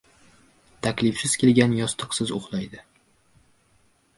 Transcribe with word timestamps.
•Taklifsiz 0.87 1.35
kelgan 1.43 1.75
yostiqsiz 1.81 2.33
uxlaydi. 2.39 2.83